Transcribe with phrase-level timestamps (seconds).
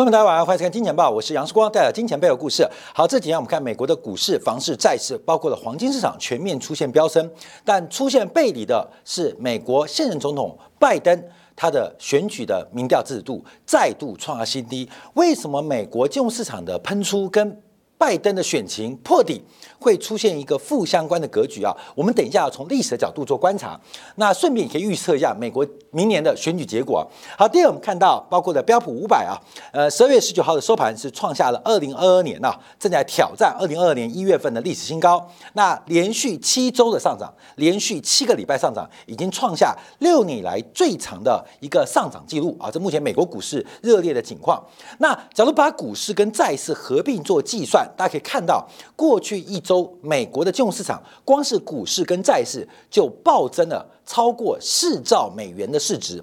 [0.00, 2.66] 朋友们，大家晚上好，欢迎收看《金钱报》，我是杨世光，带来金钱背后故事。
[2.94, 7.30] 好，这几天我们看美国的股市、房市、债市，包括了黄金市场全面出现飙升，
[7.66, 11.22] 但出现背离的是美国现任总统拜登，
[11.54, 14.88] 他的选举的民调制度再度创下新低。
[15.12, 17.60] 为什么美国金融市场的喷出跟
[18.00, 19.42] 拜登的选情破底？
[19.78, 21.74] 会出现一个负相关的格局啊！
[21.94, 23.80] 我们等一下要从历史的角度做观察，
[24.16, 27.02] 那顺便也可以预测一下美国明年的选举结果。
[27.38, 29.40] 好，第二我们看到包括的标普五百啊，
[29.72, 35.26] 呃，十二月十九号的收盘是创下了二零二二年呐，正在挑战二零二二年一月份的历史新高。
[35.54, 42.70] 那连续七周的上涨，连续七个礼拜上涨，已经创下六年以来最长的一个上涨记录啊！
[42.70, 44.62] 这目前美国股市热烈的情况。
[44.98, 49.60] 那假如把股市跟债市合并做计算，大家可以看到过去一。
[49.60, 56.20] 周美国的金融市场，光是股市跟债市就暴增了超过四兆美元的市值，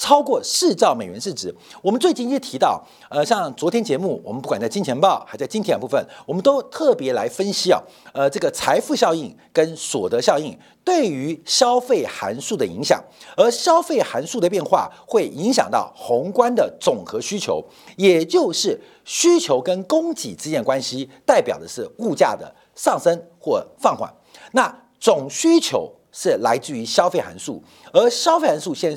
[0.00, 1.54] 超过四兆美元市值。
[1.82, 7.78] 我们最近也提到，呃，像昨天节目，我们不管在金钱报还在金钱部分，我们都特别来分析啊，
[8.14, 12.98] 呃，这个财富效应跟所得效应对于消费函数的影响，
[13.36, 17.62] 而消费函数的变化会影响到宏观的总和需求，
[17.98, 22.50] 也就是需求跟供给之间关系，代表的是物价的。
[22.76, 24.10] 上升或放缓，
[24.52, 28.96] 那总需求是来自于消费函数，而消费函数现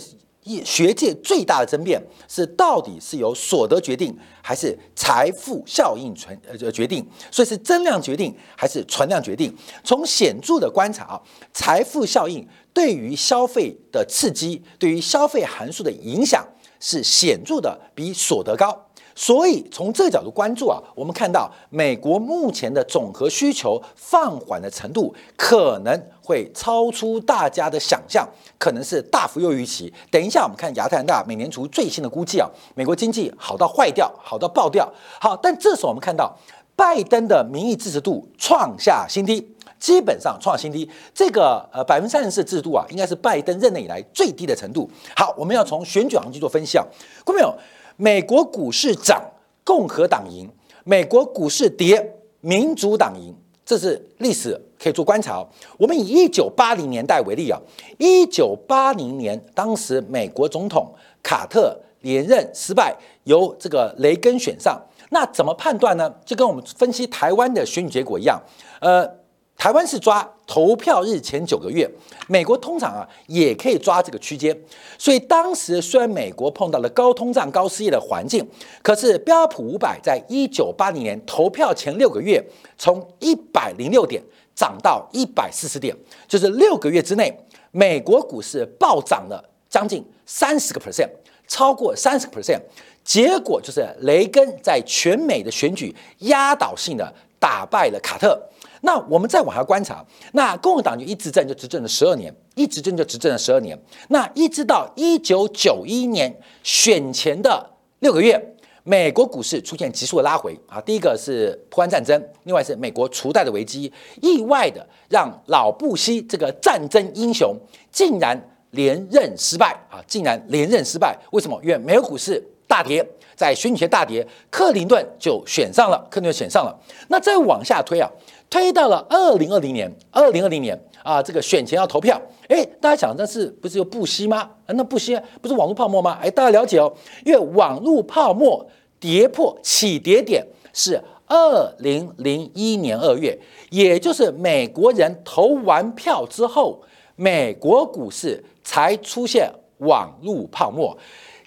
[0.65, 7.05] 学界最大的争辩是，到底是由所得决定，还是财富效应存呃决定？
[7.31, 9.55] 所以是增量决定还是存量决定？
[9.83, 11.21] 从显著的观察啊，
[11.53, 16.45] 财富效应对于消费的刺激，对于消费函数的影响
[16.79, 18.89] 是显著的比所得高。
[19.15, 29.93] 所以从这个角度关注啊，我们看到美国目前的总和需求放缓的程度可能会超出大家的想象，可能是大幅优于预期。
[30.09, 34.91] 等一下我们看亚特兰大美联储最新的估计啊，美国经济好到坏掉，好到爆掉。
[35.21, 36.35] 好，但这时候我们看到
[36.75, 39.47] 拜登的民意支持度创下新低，
[39.79, 40.89] 基本上创新低。
[41.13, 44.89] 这个呃百分之三十四制度啊，应该是拜登任内以来最低的程度。
[45.15, 46.85] 好，我们要从选举行情做分析啊，
[47.23, 47.55] 各位朋友。
[47.95, 49.23] 美国股市涨，
[49.63, 50.47] 共和党赢；
[50.83, 53.33] 美国股市跌，民主党赢。
[53.65, 55.45] 这是历史可以做观察。
[55.77, 57.59] 我们以一九八零年代为例啊，
[57.97, 64.81] 一九八零年当时美国总统卡特连任失败，由这个雷根选上。
[65.09, 66.13] 那怎么判断呢？
[66.25, 68.41] 就跟我们分析台湾的选举结果一样，
[68.79, 69.09] 呃。
[69.55, 71.89] 台湾是抓投票日前九个月，
[72.27, 74.55] 美国通常啊也可以抓这个区间，
[74.97, 78.45] 所以当时虽然美国碰到了高通胀、高失业的环境，
[78.81, 82.43] 可是标普五百在一九八零年投票前六个月，
[82.77, 84.21] 从一百零六点
[84.53, 85.95] 涨到一百四十点，
[86.27, 87.33] 就是六个月之内，
[87.71, 91.09] 美国股市暴涨了将近三十个 percent，
[91.47, 92.59] 超过三十个 percent，
[93.03, 98.41] 结果就是雷根在全美的选举压倒性的打败了卡特。
[98.85, 103.77] 那我们再往下观察，那共和党就一执政就执政了十二年，一执政就执政了十二年。
[104.07, 106.33] 那一直到一九九一年
[106.63, 108.41] 选前的六个月，
[108.83, 110.79] 美国股市出现急速的拉回啊。
[110.79, 117.53] 第一个是普湾战争，另外是美国除贷的危机，意外的让老布希这个战争英雄
[117.91, 118.37] 竟然
[118.71, 120.01] 连任失败啊！
[120.07, 121.59] 竟然连任失败，为什么？
[121.61, 123.05] 因为美国股市大跌，
[123.35, 126.77] 在选举前大跌，克林顿就选上了，克林顿选上了。
[127.09, 128.09] 那再往下推啊。
[128.49, 134.47] 推到了二零二零年，二零二零年啊，这个选前要投票，哎，大家想，那是不是有布希吗？
[134.67, 136.19] 那布希不是网络泡沫吗？
[136.21, 136.93] 哎，大家了解哦，
[137.25, 138.63] 因为网络泡沫
[138.99, 143.35] 跌破起跌点是二零零一年二月，
[143.71, 146.79] 也就是美国人投完票之后，
[147.15, 150.95] 美国股市才出现网络泡沫，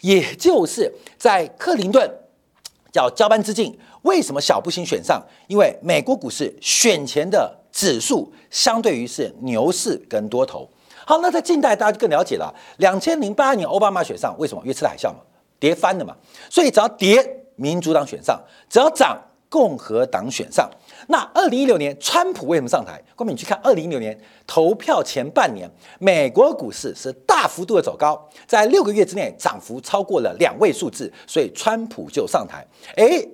[0.06, 2.08] 也就是在克林顿
[2.92, 3.76] 叫交班之境。
[4.02, 5.20] 为什么小布行选上？
[5.48, 10.68] 因为美国股市选前的指数相对于是牛市跟多头。
[11.04, 12.54] 好，那在近代大家就更了解了。
[12.76, 14.60] 两千零八年奥巴马选上，为什么？
[14.62, 15.18] 因为吃了海啸嘛，
[15.58, 16.14] 跌翻了嘛。
[16.48, 18.36] 所以只要跌，民主党选上；
[18.70, 19.20] 只要涨，
[19.56, 20.70] 共和党选上。
[21.08, 23.03] 那二零一六年川普为什么上台？
[23.14, 24.14] 光明你去看二零一六年
[24.47, 25.66] 投票前半年，
[25.98, 32.66] 美国股市是大幅度的走高，在六个月之内涨幅超过了两位数字，所以川普就上台。
[32.97, 33.26] 诶。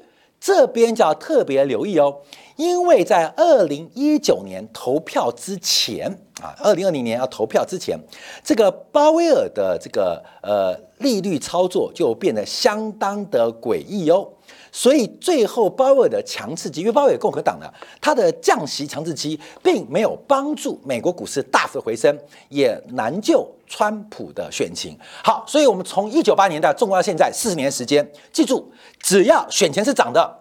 [0.44, 2.12] 这边就要特别留意哦，
[2.56, 6.10] 因为在二零一九年投票之前
[6.42, 7.96] 啊，二零二零年要投票之前，
[8.42, 14.28] 这个鲍威尔的这个呃利率操作就变得相当的诡异哦。
[14.74, 17.70] 所以最后鲍威尔的强刺激，因为鲍威尔共和党呢，
[18.00, 24.98] 他的降息强刺激并没有帮助美国股市大幅回升，也难救川普的选情。
[25.22, 30.38] 好，所以我们从一九八年代纵观到现在四十年时间，记住，只要选前是涨的，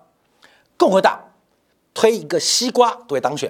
[0.78, 1.20] 共和党
[1.94, 3.50] 推一个西瓜都会当选；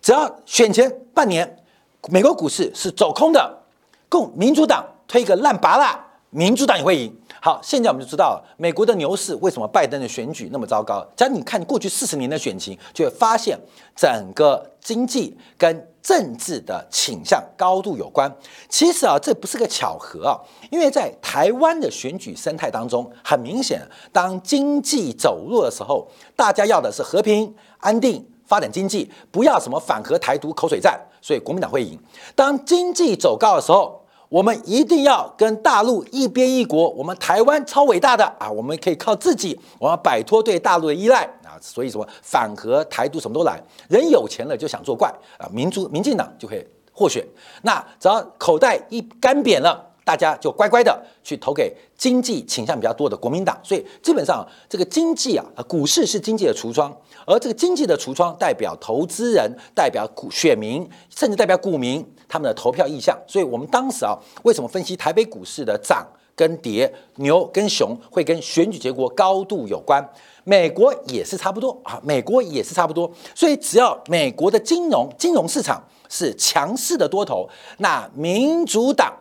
[0.00, 1.64] 只要选前半年
[2.08, 3.62] 美国股市是走空的，
[4.08, 7.12] 共民主党推一个烂拔蜡，民主党也会赢。
[7.44, 11.06] 好，现在我们就知道美国的牛市为什么拜登的选举那么糟糕。
[11.14, 13.60] 假如你看过去四十年的选情，就会发现
[13.94, 18.34] 整个经济跟政治的倾向高度有关。
[18.70, 32.00] 其实啊，这不是个巧合啊，因为在台湾的选举生态当中，很明显，当经济走弱的时候，大家要的是和平、安定、发展经济，不要什么反核、台独、口水战，所以国民党会赢。
[32.34, 38.50] 当经济走高的时候，我们一定要跟大陆一边一国，我们台湾超伟大的啊！
[38.50, 41.58] 我们可以靠自己，我要摆脱对大陆的依赖啊！
[41.60, 45.48] 所以什么反核、台独什么都来，人有钱了就想作怪啊！
[45.52, 47.24] 民主、民进党就会获选，
[47.62, 49.90] 那只要口袋一干瘪了。
[50.06, 56.94] 大家就乖乖的去投给经济倾向比较多的国民党，所以基本上这个经济啊，股市是经济的橱窗，
[57.26, 63.18] 而这个经济的橱窗代表投资人、代表股选民，甚至代表股民他们的投票意向。
[63.26, 70.06] 所以我们当时啊，为什么分析台北股市的涨跟跌、牛跟熊会跟选举结果高度有关？
[70.44, 73.10] 美国也是差不多啊，美国也是差不多。
[73.34, 77.48] 所以只要美国的金融金融市场是强势的多头，
[77.78, 79.14] 那民主党。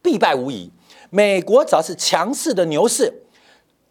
[0.00, 0.70] 必败无疑。
[1.10, 3.12] 美国只要是强势的牛市，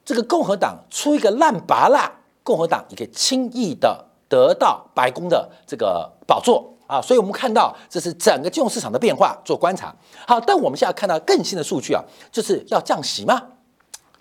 [0.05, 2.09] 这个共和党出一个烂拔蜡，
[2.43, 7.01] 共和党也可以轻易的得到白宫的这个宝座啊！
[7.01, 9.93] 所以我们看到这是整个金融市场的变化做观察。
[10.25, 12.01] 好，但我们现在看到更新的数据啊，
[12.31, 13.41] 就是要降息嘛？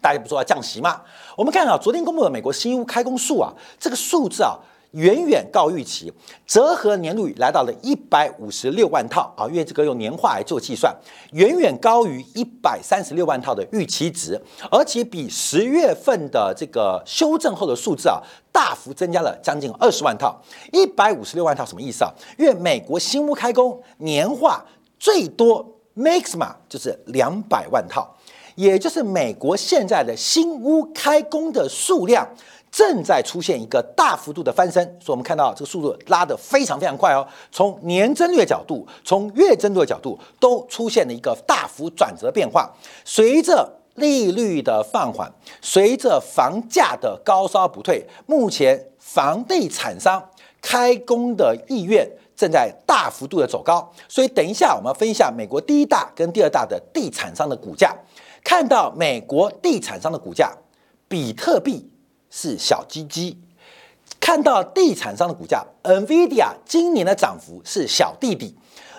[0.00, 1.00] 大家不说要降息吗？
[1.36, 4.58] 我们看啊，昨天公布的美国新屋开工数啊，这个数字啊。
[4.96, 6.10] 远远高预期，
[6.46, 10.94] 折合年率来到了一百五十六万套啊，因为这个用年化来做计算，
[11.32, 14.40] 远远高于一百三十六万套的预期值，
[14.70, 20.34] 而且比十月份的这个修正后的数字啊，大幅增加了将近二十万套。
[20.72, 22.10] 一百五十六万套什么意思啊？
[22.38, 24.64] 因为美国新屋开工年化
[24.99, 28.16] 最多 maxima 就是两百万套，
[28.54, 32.26] 也就是美国现在的新屋开工的数量。
[32.76, 37.26] 正在出现一个大幅度的翻身，所以我们看到这个速度拉得非常非常快哦。
[37.50, 42.70] 从年增率角度，从月增率的角度，都出现了一个大幅转折变化。
[43.02, 45.32] 随着利率的放缓，
[45.62, 50.23] 随着房价的高烧不退，目前房地产商
[50.61, 52.06] 开工的意愿
[52.37, 53.90] 正在大幅度的走高。
[54.06, 57.96] 所以等一下我们要分一下美国第一大跟第二大的地产商的股价，
[58.44, 60.52] 看到美国地产商的股价，
[61.08, 61.90] 比特币。
[62.38, 63.34] 是小鸡鸡，
[64.20, 68.54] 看到地产商的股价，NVIDIA 今年的涨幅是小弟弟，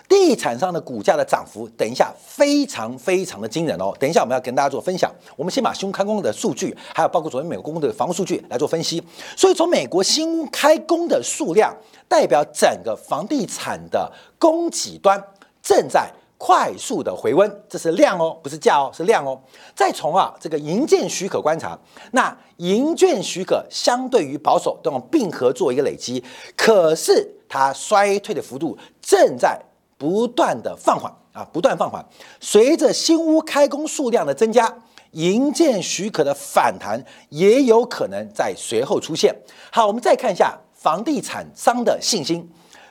[0.10, 3.96] 地产商的股价的涨幅，等一下非常非常的惊人哦。
[4.00, 9.04] 等一下我们要跟大家做分享，我们先把新开工的数据，还有包括昨天美国公布的房屋数据来做分析。
[9.36, 11.72] 所以从美国新开工的数量，
[12.08, 15.24] 代表整个房地产的供给端
[15.62, 16.12] 正在。
[16.38, 19.40] 快速的回温，这是量哦，不是价哦，是量哦。
[19.76, 21.78] 再从啊这个营建许可观察，
[22.12, 26.24] 那营建许可相对于保守，都用并合做一个累积，
[26.56, 29.60] 可是它衰退的幅度正在
[29.98, 32.06] 不断的放缓啊，不断放缓。
[32.40, 34.72] 随着新屋开工数量的增加，
[35.12, 39.36] 营建许可的反弹也有可能在随后出现。
[39.72, 42.48] 好，我们再看一下房地产商的信心。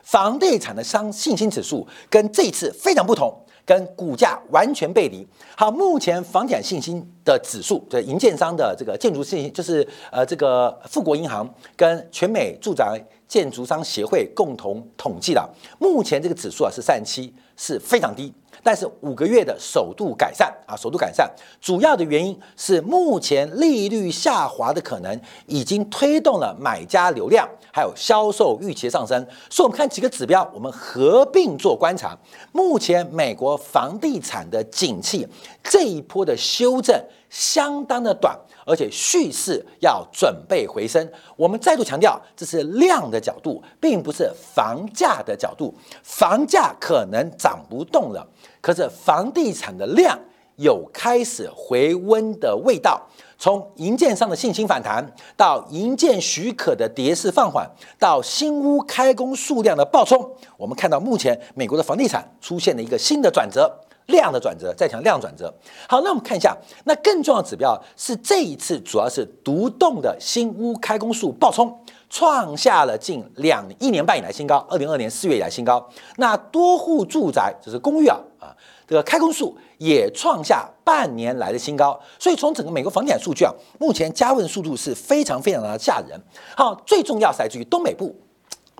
[0.07, 5.27] 房地产的商信心指数跟这一次非常不同，跟股价完全背离。
[5.57, 15.45] 好，目前房地产信心的指数，这银建商的这个建筑信心，就是呃这个富国银行跟全美住宅建筑商协会共同统计的，
[15.81, 18.33] 目前这个指数啊是三十七，是非常低。
[18.67, 21.31] 但是五个月的首度改善啊，首度改善，
[21.61, 29.25] 主要的原因是目前利率下滑的可能已经推动了买家流量，还有销售预期上升。
[29.49, 32.19] 所以，我们看几个指标，我们合并做观察。
[32.51, 35.25] 目前美国房地产的景气
[35.63, 38.37] 这一波的修正相当的短。
[38.69, 45.73] 而且蓄势要准备回升，我们再度强调，这是量的角度，并不是房价的角度。
[46.03, 48.27] 房价可能涨不动了，
[48.67, 50.19] 可是房地产的量
[50.57, 53.01] 有开始回温的味道。
[53.39, 63.73] 从营建商的信心反弹，到营建许可的跌势放缓，到新屋开工数量的暴冲，我们看到目前美国的房地产出现了一个新的转折。
[64.07, 65.53] 量的转折，再讲量转折。
[65.89, 71.77] 好，那我们看一下，那更重要的指标是这一次主要是独栋的新屋开工数暴冲，
[72.09, 75.89] 创下了近两一年半以来新高，二零二年四月以来新高。
[76.17, 78.55] 那多户住宅就是公寓啊啊，
[78.87, 81.99] 这个开工数也创下半年来的新高。
[82.19, 86.21] 所以从整个美国房地产数据啊，目前加温速度是非常非常的吓人。
[86.57, 88.15] 好，最重要是来自于东北部，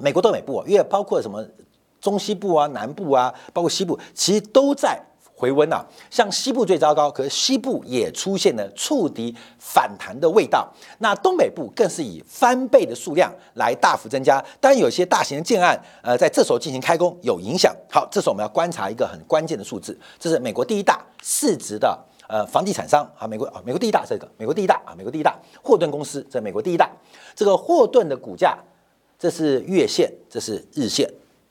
[0.01, 1.45] 美国东北部，因为包括什么
[2.01, 5.01] 中西部啊、南部啊，包括西部，其实都在。
[5.37, 10.67] 回温呐，像西部最糟糕，可是西部也出现了触底反弹的味道。
[10.99, 14.43] 那东北部更是以翻倍的数量来大幅增加。
[14.61, 17.75] 当然，有些大型的建案，呃，在这时候进行开工有影响。
[17.91, 26.91] 好，这时候我们要观察一个很关键的数字，这是美国第一大市值的呃房地产商啊，美国啊，美国第一大这个，美国第一大啊，美国第一大霍顿公司，在美国第一大。
[27.35, 28.57] 这个霍顿的股价，
[29.19, 31.07] 这是月线，这是日线。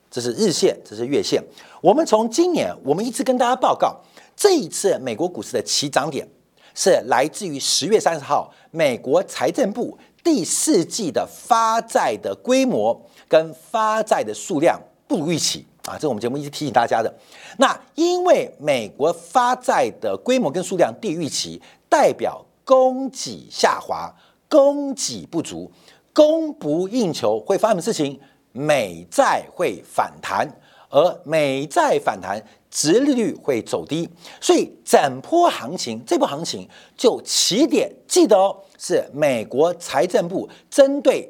[0.09, 1.43] 这是日线，这是月线。
[1.81, 3.99] 我们从今年，我们一直跟大家报告，
[4.35, 6.27] 这一次美国股市的起涨点
[6.73, 15.93] 是来自于十月三十号，美国财政部第四季的发债的规模跟发债的数量不如预期啊！
[15.95, 17.13] 这是我们节目一直提醒大家的。
[17.57, 24.11] 那因为美国发债的规模跟数量低于预期，代表供给下滑，
[24.49, 25.71] 供给不足，
[26.13, 28.19] 供不应求，会发生什么事情？
[28.55, 30.49] 美债会反弹，
[30.89, 34.09] 而美债反弹，殖利率会走低，
[34.39, 41.29] 所以整波行情，这波行情就起点，记得哦，是美国财政部针对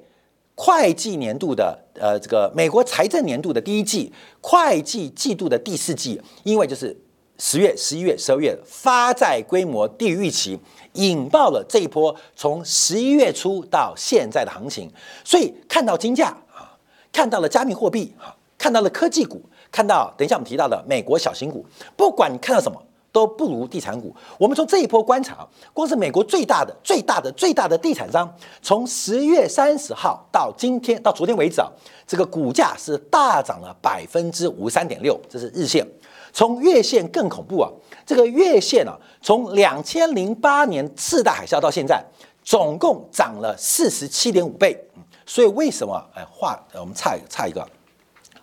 [0.53, 6.95] 会计年度的，呃，这个美国财政年度的第一季，会计季度的第四季，因为就是
[7.39, 10.59] 十月、十一月、十二月发债规模低于预期，
[10.93, 14.91] 引爆了这一波从十一月初到现在的行情，
[15.23, 16.37] 所以看到金价。
[17.15, 19.41] 看到了加密货币哈，看到了科技股，
[19.71, 22.77] 看到等一下我们提到的美国小型股，不管你看到什么，
[23.09, 24.13] 都不如地产股。
[24.37, 28.29] 我们从这一波观察，光是美国最大的、最大的、最大的地产商，
[28.61, 31.71] 从十月三十号到今天到昨天为止啊，
[32.05, 35.87] 这个股价是大涨了百分之五十三点六，这是日线。
[36.33, 37.71] 从月线更恐怖啊，
[38.05, 42.03] 这个月线啊，从两千零八年次大海啸到现在，
[42.43, 44.77] 总共涨了四十七点五倍。
[45.25, 47.67] 所以为什么哎话我们差差一个，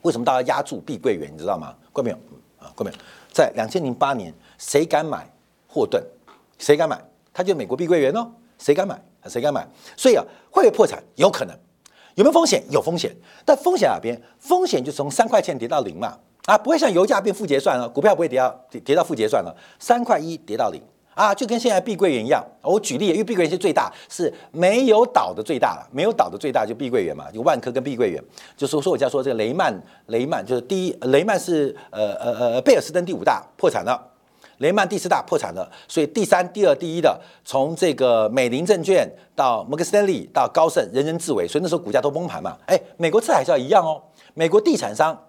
[0.03, 1.33] 为什么大家压住碧桂园？
[1.33, 1.75] 你知道吗？
[1.93, 2.17] 过没有
[2.59, 2.73] 啊？
[2.75, 2.97] 过没有？
[3.33, 5.31] 在两千零八年，谁敢买
[5.69, 6.03] 霍顿？
[6.59, 7.03] 谁敢买？
[7.33, 9.01] 他就美国碧桂园哦，谁敢买？
[9.27, 9.67] 谁敢买？
[9.97, 11.03] 所以啊，会不会破产？
[11.15, 11.57] 有可能。
[12.15, 12.63] 有没有风险？
[12.71, 13.15] 有风险。
[13.45, 14.21] 但风险哪边？
[14.39, 16.19] 风险就从三块钱跌到零嘛。
[16.47, 20.83] 啊，不会像油价变负结算了，股票不会跌到跌跌到负结算了，三块一跌到零。
[21.15, 28.23] 啊，就跟现在碧桂园一样，我举例，因为碧桂园是最大，是没有倒的最大了，没有倒的最大就碧桂园嘛，有万科跟碧桂园，
[28.57, 29.75] 就说说我家说这个雷曼，
[30.07, 34.01] 雷曼就是第一，雷曼是呃呃呃贝尔斯登第五大破产了，
[34.59, 42.57] 雷曼第四大破产了，所以第三、第二、第一的从这个美林证券到摩根斯丹利到高盛，人人自危，所以那时候股价都崩盘嘛。
[42.67, 44.01] 哎，美国次海啸一样哦，
[44.33, 45.27] 美国地产商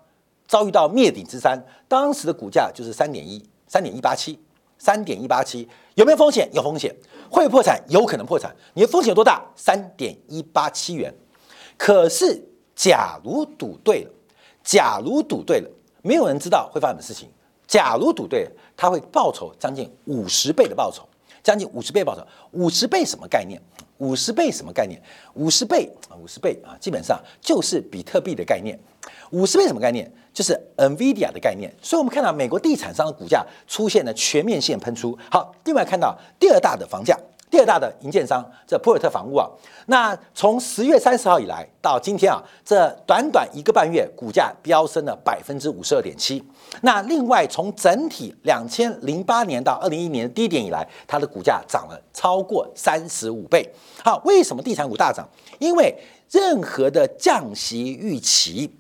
[0.48, 4.40] 遭遇到灭顶之灾，当时的股价就是三点一，三点一八七。
[4.84, 6.50] 三点一八七有没有风险？
[6.52, 6.94] 有风险，
[7.30, 8.54] 会破产，有可能破产。
[8.74, 9.42] 你的风险有多大？
[9.56, 11.14] 三点一八七元。
[11.78, 12.44] 可是，
[12.76, 14.12] 假如赌对了，
[14.62, 15.70] 假如赌对了，
[16.02, 17.30] 没有人知道会发生什么事情。
[17.66, 21.08] 假如赌对了，他会报酬将近五十倍的报酬，
[21.42, 22.22] 将近五十倍报酬。
[22.52, 23.62] 五十倍什么概念？
[24.00, 25.02] 五十倍什么概念？
[25.36, 28.78] 五十倍啊，五十倍啊，基本上就是比特币的概念。
[29.32, 30.12] 五十倍什么概念？
[30.34, 31.72] 就是 Nvidia 的概念。
[31.82, 35.18] 所以，我们看到美国地产商的股价出现了全面性喷出。
[35.30, 37.18] 好，另外看到第二大的房价，
[37.52, 39.48] 第二大的营建商这普尔特房屋啊，
[39.86, 46.44] 那从十月三十号以来到今天啊，这短短一个半月，股价飙升了百分之五十二点七。
[46.82, 53.68] 那另外从整体两千零八年到二零一一年低点以来，它的股价涨了超过三十五倍。
[54.04, 55.28] 好，为什么地产股大涨？
[55.60, 55.96] 因为
[56.32, 58.72] 任何的降息预期。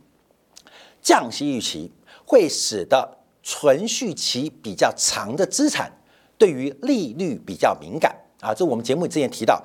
[1.03, 1.91] 降息预期
[2.25, 5.91] 会使得存续期比较长的资产
[6.37, 9.61] 对于利率比较敏感啊，这我们节目之前提到，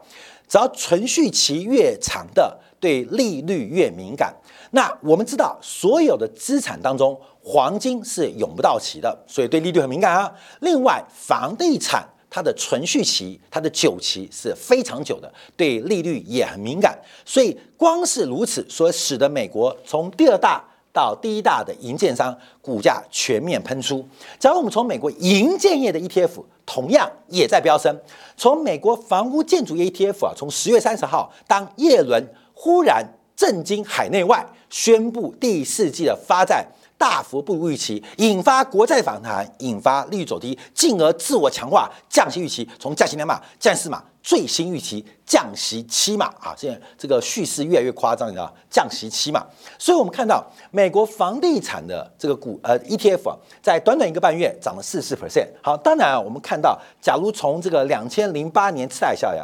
[0.48, 4.34] 只要存续期越长的对利率越敏感。
[4.72, 10.30] 那我们知道所有的资产当中，黄金是永不到期的，所以对利率很敏感啊。
[10.60, 16.96] 另外，房地产它的存续期、它的久期是非常久的，对利率也很敏感。
[17.24, 24.06] 所以光是如此，所使得美国从第二大到第一大的银建商，股价全面喷出。
[24.38, 27.96] 假如我们从美国银建业的 ETF，同样也在飙升。
[28.36, 36.66] 从美国房屋建筑业 ETF 啊，从十月三十号，当叶伦忽然震惊海内外，宣布第四季的发债。
[36.98, 46.52] 大幅不如预期，引发国债反弹，引发利率走低，进而自我强化降息预期，从降息两码降四码，最新预期降息七码啊！
[46.58, 49.46] 现在这个叙事越来越夸张，你知道降息七码，
[49.78, 55.46] 所以我们看到美国房地产的这个股呃 ETF 啊，在短短一个半月涨了四十 percent。
[55.62, 59.40] 好，当然啊，我们看到，假如从这个两千零八年次贷效应。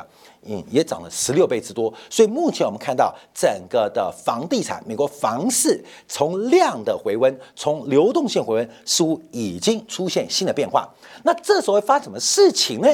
[0.47, 10.89] 嗯，也涨了十六倍之多，所以目前我们看到整个的房地产，美国房市从量的回温，从流动性回温，似乎已经出现新的变化。
[11.23, 12.89] 那这时候会发什么事情呢？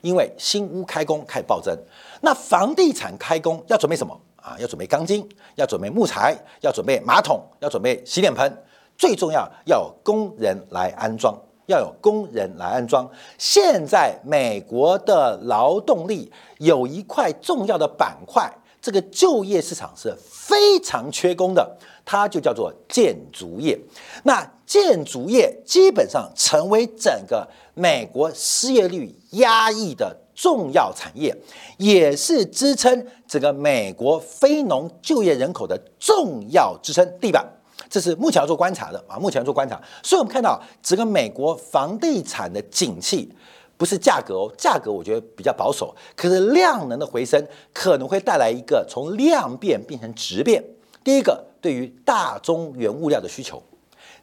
[0.00, 1.78] 因为新屋开工开始暴增，
[2.20, 4.56] 那房地产开工要准备什么啊？
[4.58, 8.52] 要准备钢筋，要准备木材，要准备马桶，要准备洗脸盆，
[8.98, 11.32] 最重要要工人来安装。
[11.72, 13.08] 要有工人来安装。
[13.38, 23.78] 现在美国的劳动力有一块重要的板块，这个就业市场是非常缺工的，它就叫做建筑业。
[24.24, 31.34] 那建筑业基本上成为整个美国失业率压抑的重要产业，
[31.78, 37.46] 也是支撑整个美国非农就业人口的重要支撑地板。
[37.92, 43.30] 这是目前要做观察的啊，目前要做观察，所以我们看到整个美国房地产的景气
[43.76, 50.64] 不是价格哦，价格我觉得比较保守，可是量能的回升可能会带来一个从量变变成质变。
[51.04, 53.58] 第一个，对于大宗原物料的需求；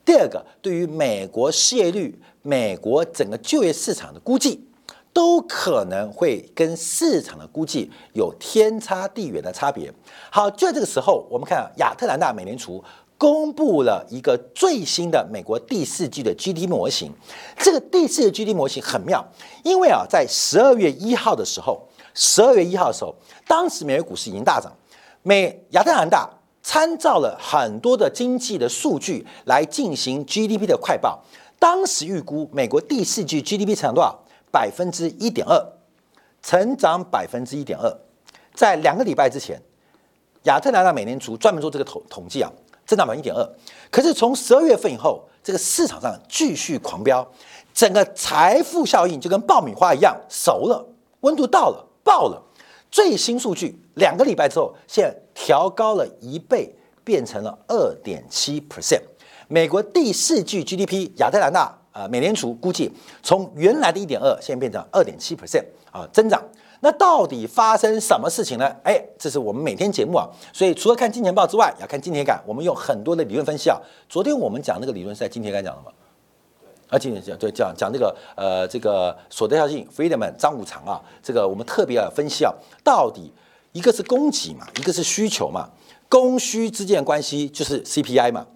[0.04, 4.66] 第二个，对于美国失业率、美国整个就业市场的估计，
[5.14, 9.94] 都可能会跟市场的估计有天差地远的差别。
[10.32, 12.84] 好，就在这个时候，我们看亚特兰大美联储。
[13.20, 17.12] 公布了一个最新的美国第四季的 GDP 模型。
[17.58, 19.24] 这个第四季 GDP 模型很妙，
[19.64, 23.14] 因为啊，在十二月一号的时候，十二月一号的时候，
[23.46, 24.72] 当时美国股市已经大涨。
[25.22, 26.30] 美亚特兰大
[26.64, 31.22] 参照了很多的经济的数据来进行 GDP 的快报。
[31.60, 34.18] 当时预估美国第四季 GDP 成长多少？
[34.50, 35.62] 百分之一点二，
[36.42, 37.94] 成长百分之一点二。
[38.54, 39.62] 在两个礼拜之前，
[40.44, 42.50] 亚特兰大美联储专门做这个统统计啊。
[42.89, 43.48] 增长百分之一点二，
[43.91, 47.24] 可是从十二月份以后，这个市场上继续狂飙，
[47.72, 50.84] 整个财富效应就跟爆米花一样熟了，
[51.19, 52.41] 温度到了爆了。
[52.89, 59.01] 最新数据两个礼拜之后，现在调高了一倍，变成了二点七 percent。
[59.48, 62.92] 美国第四季 GDP，亚特兰大啊，美联储估计
[63.24, 66.42] 从原来的一点二，现在变成二点七 percent 啊，增长。
[66.82, 68.74] 那到底发生什么事情呢？
[68.84, 72.42] 哎，这是我们每天节目啊，所以除了看金钱报之外，要看金铁杆。
[72.48, 73.78] 我们用很多的理论分析啊。
[74.08, 75.92] 昨天我们讲那个理论是在金铁杆讲的嘛？
[76.90, 83.34] 啊，今天讲对讲讲这个呃这个所得效应，Friedman 张五常啊，这个我们特别要分析啊，到底
[83.74, 85.70] 一个是供给嘛，一个是需求嘛，
[86.08, 88.48] 供需之间的关系就是 CPI 嘛。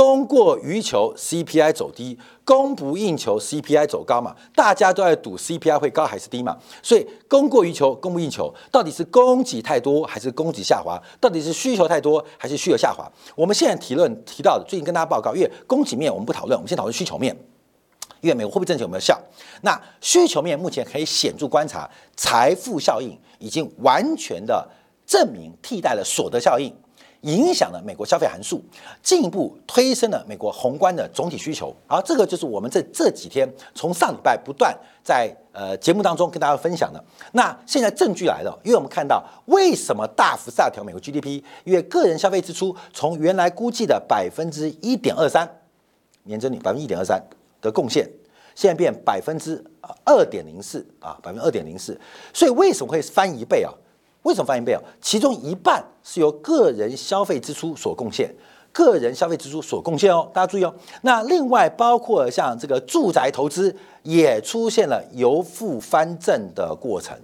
[0.00, 4.34] 供过于求，CPI 走低；供不应求，CPI 走高嘛。
[4.54, 6.56] 大家都在赌 CPI 会高还是低嘛。
[6.82, 10.98] 所以供过于求，供不应求，到底是供给太多还是供给下滑？
[11.20, 13.06] 到底是需求太多还是需求下滑？
[13.36, 17.36] 我们现在提论提到的，最近跟大家报告，因为供给面我们不讨论，我们先讨论需求面。
[18.22, 19.20] 因为美国货币政策有没有效？
[19.60, 21.86] 那需求面目前可以显著观察，
[22.16, 24.66] 财富效应已经完全的
[25.06, 26.74] 证明替代了所得效应。
[27.22, 28.62] 影响了美国消费函数，
[29.02, 31.74] 进一步推升了美国宏观的总体需求。
[31.86, 37.04] 而这个就是我们这这几天从上礼拜不断在呃节目当中跟大家分享的。
[37.32, 41.42] 那现在证据来了，因为我们看到为什么大幅下调美国 GDP？
[41.64, 45.46] 因为个人消费支出从原来估计的百分之一点二三
[46.22, 47.22] 年增率百分之一点二三
[47.60, 48.08] 的贡献，
[48.54, 49.62] 现在变百分之
[50.04, 52.00] 二点零四啊，百分之二点零四。
[52.32, 53.70] 所以为什么会翻一倍啊？
[54.22, 54.82] 为什么翻一倍啊？
[55.00, 58.34] 其中一半是由个人消费支出所贡献，
[58.70, 60.74] 个人消费支出所贡献哦，大家注意哦。
[61.02, 67.18] 那另外包括像这个住宅投资也出现了由负翻正的过程，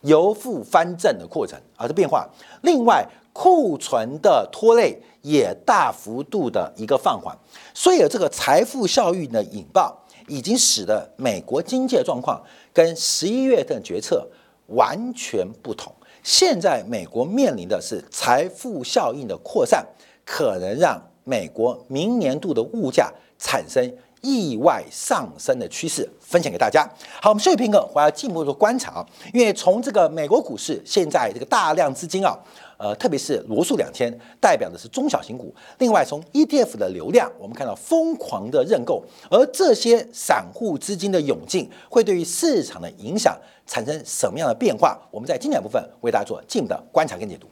[0.00, 2.26] 由负翻正的过程啊，这变化。
[2.62, 7.36] 另外库存的拖累也大幅度的一个放缓，
[7.74, 14.26] 所以这个财富效应的引爆，已经使得美国经济的状况跟十一月份决策
[14.68, 15.92] 完全不同。
[16.22, 19.84] 现在美国面临的是财富效应的扩散，
[20.24, 26.86] 可能让美国明年度的物价产生意外上升的趋势，分享给大家。
[27.22, 32.38] 好，我们休息片刻，我要进一步的观察啊，因为从这个美国股市现在这个大量资金啊，
[32.80, 35.54] 呃，特别是罗素两千代表的是中小型股。
[35.78, 44.98] 另外，从 ETF 的流量，我们看到疯狂的认购，而这些散户资金的涌进，会对于市场的影响产生什么样的变化？
[45.10, 47.46] 我们在精简部分为大家做进一步的观察跟解读。